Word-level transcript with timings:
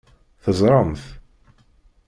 Teẓṛam-t? 0.43 1.03